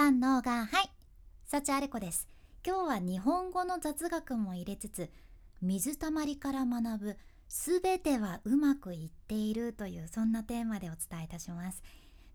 [0.00, 0.90] さんのがはい
[1.44, 2.26] 幸あれ子です。
[2.66, 5.10] 今日は日本語の雑学も入れつつ
[5.60, 7.16] 水たまりから学ぶ
[7.50, 11.82] すべてはうまくいっているというそんなテーマでお伝えいたします。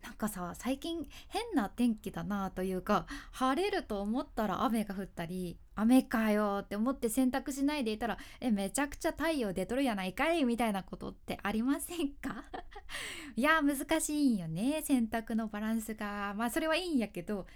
[0.05, 12.44] なんかさ最近変な天気だなというか晴れると思ったら雨が降ったり雨かよって思って洗濯しないでいたらえめちゃくちゃ太陽出とるやないかいみたいなことってありませんか？
[13.36, 16.35] いや難しいんよね洗濯のバランスが。
[16.38, 17.48] まあそれはいいんやけど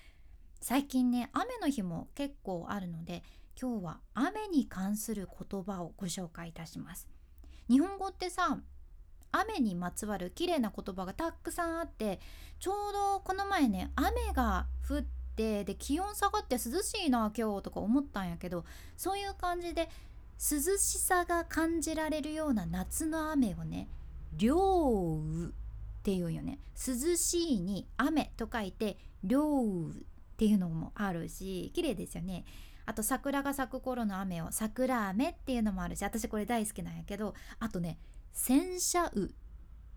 [0.59, 3.23] 最近ね雨の日も結構あるので
[3.61, 7.07] 今日は雨に関する言葉をご紹介いたします。
[7.69, 8.59] 日本語ってさ
[9.31, 12.19] 雨にまつわる綺麗な言葉がたくさんあって
[12.59, 15.01] ちょうどこの前ね雨が降っ
[15.35, 18.65] てで気温下がって涼しいな今日とか思ったんやけど
[18.97, 19.89] そういう感じで
[20.39, 23.87] 涼しさが感じられるような夏の雨をね
[24.37, 25.47] 「涼雨」
[25.99, 26.59] っていうよね。
[26.75, 30.03] 涼しいに雨と書いて「涼雨」っ
[30.37, 32.45] ていうのもあるし綺麗ですよね。
[32.85, 37.99] あと桜が咲く頃の雨を桜雨っていうのもあるし私これ大好きなんやけどあとね
[38.33, 39.29] 洗車雨っ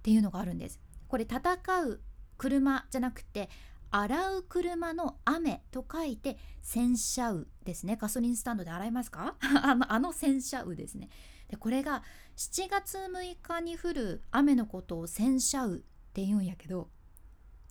[0.02, 0.80] ていうのがあるんです。
[1.08, 1.40] これ戦
[1.84, 2.00] う
[2.38, 3.48] 車じゃなくて
[3.90, 7.96] 洗う車の雨と書いて洗車雨ですね。
[8.00, 9.36] ガソリンスタンドで洗いますか？
[9.62, 11.10] あのあの洗車雨ですね。
[11.48, 12.02] でこれが
[12.36, 15.80] 7月6日に降る雨のことを洗車雨っ
[16.14, 16.90] て言うんやけど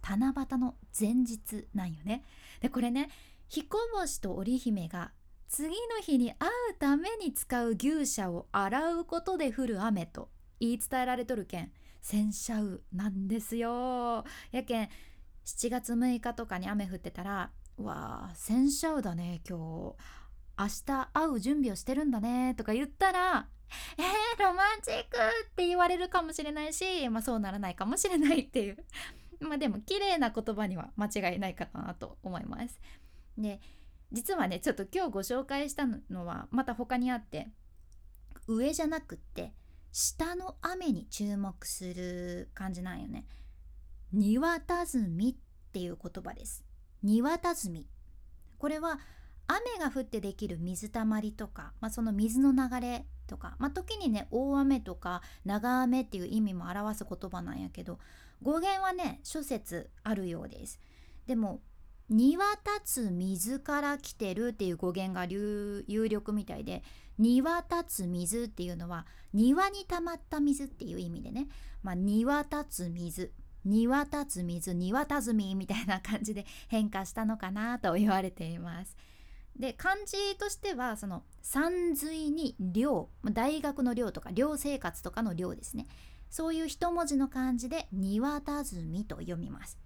[0.04, 2.24] 七夕の前日なんよね。
[2.60, 3.10] でこれね
[3.50, 5.12] 彦星と織姫が
[5.48, 10.30] 次の日に会うために使う牛舎を洗うことで降る雨と。
[10.62, 14.90] 言い伝えられとるけん洗車雨なんですよやけん
[15.44, 19.96] 7月6日とかに雨降ってたら「わあ洗車雨だね今日
[20.58, 23.48] 明日会う準備をしてるんだね」とか言ったら
[23.98, 25.18] 「えー、ロマンチック!」
[25.50, 28.86] って言われるかもしれないし、まあ、そうならないかもしれないっていう
[29.42, 32.80] まあでも綺麗な言葉には間違いないかなと思います。
[33.36, 33.60] で
[34.12, 37.50] 実はねちょっと今日ご紹介したのはまた他にあって
[38.46, 39.54] 上じゃなくって
[39.92, 43.26] 下の雨に注目する感じなんよね。
[44.14, 45.36] 庭尋みっ
[45.72, 46.64] ていう言葉です。
[47.04, 47.88] 庭尋み。
[48.58, 49.00] これは
[49.48, 58.00] 雨が降ってできる水たまりとか、まあ、その水の流れとか、まあ、時にね大雨とか長雨っていう意味も表す言葉なんやけど
[58.42, 60.80] 語源はね諸説あるようです。
[61.28, 61.62] でも
[62.10, 66.84] 庭立つ水から来てるっていう語源が有力みたいで
[67.18, 71.48] 庭立つ水っていうのは庭に溜まった水っていう意味でね、
[71.84, 73.32] まあ、庭立つ水
[73.64, 78.96] 庭立つ水庭立みみたいな感じで 変化したのかなと言われています。
[79.56, 85.88] で漢字としてはその山水に寮大学の寮とか寮生活とかの寮ですね。
[86.30, 89.78] そういう一文字の漢字で庭立みと読みます。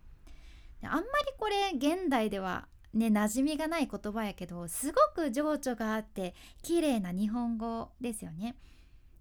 [0.86, 1.06] あんまり
[1.38, 8.56] これ現代ではね馴染みがない言葉やけどすごく情緒があって綺麗な日本語ですよね。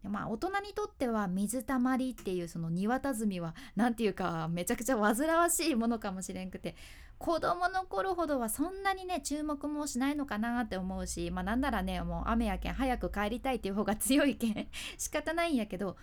[0.02, 6.76] まあ大人にとっては水たまりっていうその庭尋みは何て言うかめちゃくちゃ煩わしいものかもしれんくて
[7.18, 15.96] 子供の頃ほどはそんなにね注目もしないのかなって思うしまあなんならねもう雨やけん早く帰りたいっていう方が強いけん 仕方ないんやけど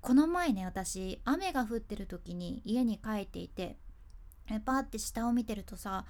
[0.00, 3.78] この前ね私雨が降ってる時に家に帰っていて
[4.58, 6.04] パーって下を見てるとさ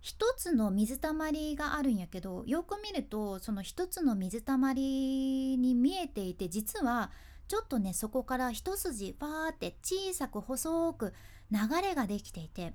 [0.00, 7.10] 一つの水たまりがあるんやけどよく見るとその一つの水たまりに見えていて実は
[7.48, 11.12] ちょっとねそこから一筋ファーって小さく細く
[11.50, 12.72] 流れができていて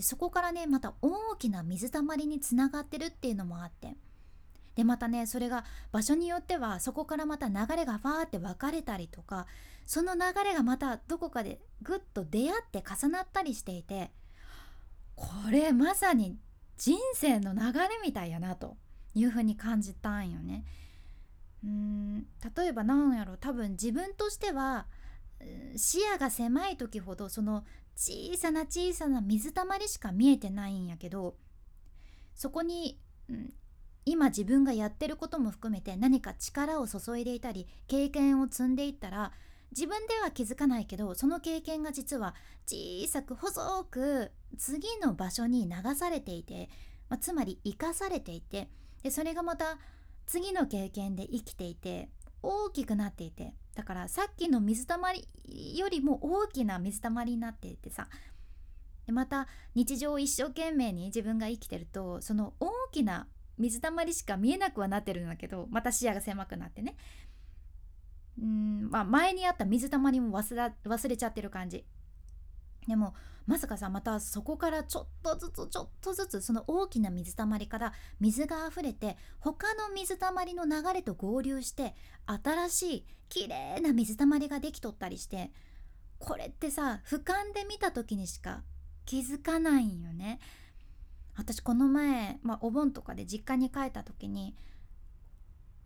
[0.00, 3.96] そこからねまた大きな水たまりにつながってるっていうのもあって。
[4.78, 9.48] でまたねそれが場所によってはそこからまた流れがファーって分かれたりとか
[9.86, 14.12] その流れがまたどこかでぐっと出会って重なったりしていて
[15.16, 16.38] これまさに
[16.76, 18.76] 人生の流れみたいやなと
[19.16, 20.64] いうふうに感じたんよね。
[21.64, 24.86] うん例えば何やろ多分自分としては
[25.74, 27.64] 視野が狭い時ほどその
[27.96, 31.34] 小さな小さな水たまりしか見えてないんやけど
[32.36, 33.52] そこに、うん、
[34.10, 39.32] 今自分がやってることも含めて何か力を注いでいたり経験を積んでいったら
[39.70, 42.34] 自分では気づかないけどその経験が実は
[42.66, 46.70] 小さく細く次の場所に流されていて、
[47.10, 48.70] まあ、つまり生かされていて
[49.02, 49.76] でそれがまた
[50.26, 52.08] 次の経験で生きていて
[52.42, 55.28] 大きくなっていてだからさっきの水たまり
[55.76, 58.08] よりも大きな水たまりになっていてさ
[59.04, 63.26] でまた日常を一生懸命に自分が生きてるとその大きな
[63.58, 66.96] 水たまりしか見えなくはなってるんだけどまた視野が狭くなってね
[68.40, 71.84] うんまあ前にあった水たまりも忘れ忘れちゃってる感じ
[72.86, 73.14] でも
[73.46, 81.94] まさかさまたそこからちょっとずつちょっとずつその大きな水たまりから水が溢れて他の水たまりの流れと合流して
[82.26, 85.50] 新しい綺麗な水たまりができとったりして
[86.18, 88.62] これってさ俯瞰で見た時にしか
[89.04, 90.38] 気づかないんよね。
[91.48, 94.54] 私この前、まあ、お盆とかで実家に帰った時に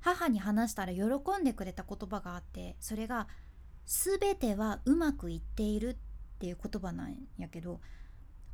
[0.00, 1.02] 母に話したら喜
[1.40, 3.28] んでくれた言葉があってそれが
[3.86, 5.96] 「全てはうまくいっている」っ
[6.40, 7.80] ていう言葉なんやけど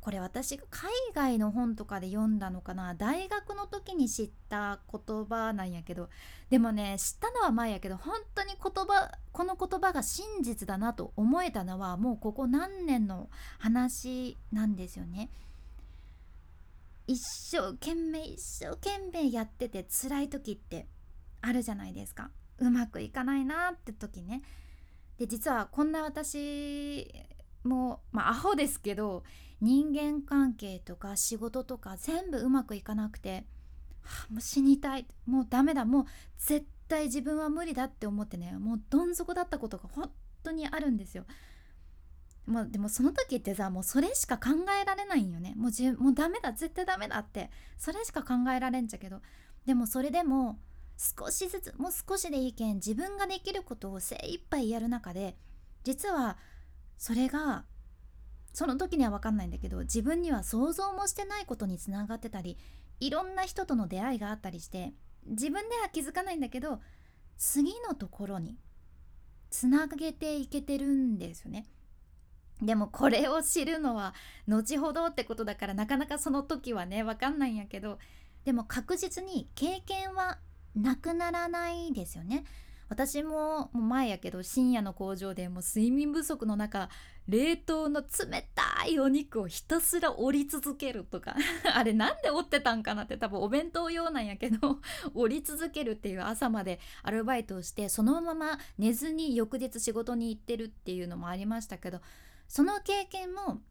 [0.01, 6.09] これ私が海外の本とかで読んだのかな大学の時に知った言葉なんやけど
[6.51, 15.31] でもね知ったのは前やけど本当に言葉この言葉が真実だなと思えたのはもうここ何年の話なんですよね。
[17.09, 20.85] 一生懸命一生懸命やってて辛い時って
[21.41, 22.29] あるじゃないですか。
[22.59, 24.43] うまくいかないなって時ね。
[25.17, 27.11] で実はこんな私
[27.63, 29.23] もまあアホですけど
[29.59, 33.47] 人間関係とか仕事とか全部うまくいかなくて、
[34.03, 35.07] はあ、もう死にたい。
[35.25, 35.85] もうダメだ。
[35.85, 36.05] もう
[36.37, 40.11] 絶対自分は無理だって思ってねもうどん底だったことが本
[40.43, 41.25] 当にあるんですよ。
[42.49, 44.49] まあ、でもその時ってさもうそれしか考
[44.81, 45.53] えられないんよね。
[45.55, 47.51] もうじもうダメだ絶対ダメだって。
[47.77, 49.21] それしか考えられんじゃけど。
[49.65, 50.59] でもそれでも
[50.97, 55.37] 少しずつもう少しでいいけん自分ができることを精一杯やる中で
[55.83, 56.37] 実は
[56.97, 57.65] それが
[58.51, 62.57] その時には分かんないんだけど自分には想像もしてないことにつながってたり
[62.99, 64.93] いろんな人との出会いがあったりして
[65.27, 66.81] 自分では気づかないんだけど
[67.37, 68.57] 次のところに
[69.49, 71.65] つなげていけてるんですよね。
[72.61, 74.13] でもこれを知るのは
[74.47, 77.99] 後ほどってことだからなかなかその時はね分かんないんやけど
[78.45, 80.39] でも確実に経験は
[80.75, 82.43] なくならないですよね。
[82.89, 86.89] 私も前やけど深夜の工場でもう睡眠不足の中
[87.27, 91.35] 冷凍の冷たいお肉をひたすら折り続けるとか
[91.75, 94.79] あれなんで折ってたんかなって多分お弁当用なんやけど
[95.13, 102.01] 折り続けるっていう朝までアルバイトをしてそのまま寝ずに翌日仕事に行ってるっていうのもありましたけど
[102.49, 103.61] その経験も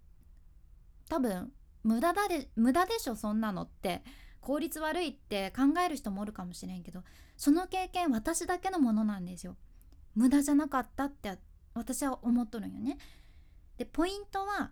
[1.11, 1.53] 多分
[1.85, 4.03] 無駄だで無駄でしょそんなのって。
[4.41, 7.03] 効率悪いって考える人もおるかもしれんけど
[7.37, 9.57] その経験私だけのものなんですよ。
[10.15, 11.39] 無駄じゃなかったって
[11.75, 12.99] 私は思っとるんよね。
[13.77, 14.71] でポイントは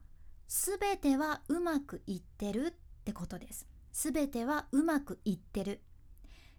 [0.48, 2.72] 全てはうまくいってるっ
[3.04, 3.68] てことです。
[3.92, 5.80] 全てはうまくいってる。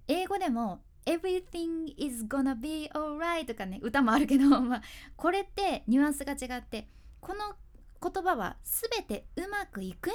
[0.07, 4.81] 英語でも Everything is gonna be alright とかね歌もあるけど、 まあ、
[5.15, 6.87] これってニュアンスが違って
[7.19, 7.55] この
[8.01, 10.13] 言葉は全てうまくいくよ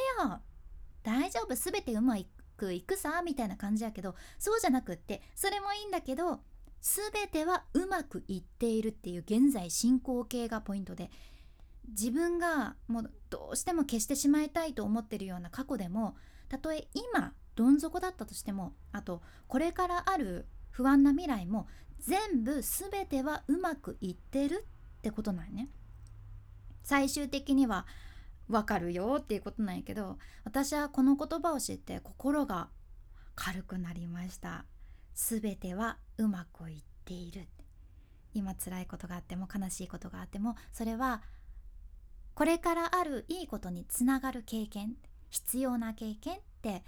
[1.03, 2.17] 大丈夫全てうま
[2.57, 6.41] くいくさみたいな感じやけどそうじゃなくってそれもいいんだけど
[6.81, 11.11] 全てはうまくいっているっていう現在進行形がポイントで
[11.89, 16.17] 自分がもうどうしても消してしまいたいと思ってるような過去でも
[16.49, 21.67] たとえ今どん底だったとしてもあとこれからある不安な未来も
[21.99, 24.65] 全部全てはうまくいってる
[24.99, 25.69] ってことなんね。
[26.83, 27.87] 最終的には
[28.49, 32.69] わかるよっていうことなんやけど私はこの言葉を知って心が
[33.35, 34.65] 軽くなりました。
[35.15, 37.47] 全てはうまくいっている。
[38.35, 41.23] 今辛いことがあっても悲しいことがあってもそれは
[42.35, 44.95] これからあるいいことにつながる経験
[45.29, 46.83] 必要な経験って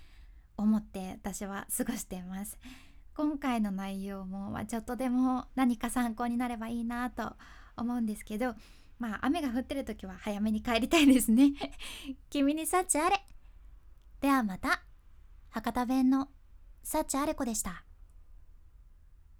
[0.56, 2.58] 思って私は過ごしています。
[3.14, 7.34] 今回の内容も、ちょっとでも何か参考になればいいなと
[7.76, 8.54] 思うんですけど
[8.98, 11.52] まあ雨が降ってる時は早めに帰りたいですね。
[12.30, 13.24] 君に幸あれ。
[14.20, 14.82] ではまた。
[15.50, 16.28] 博多弁の
[16.82, 17.84] 幸あれ子でした。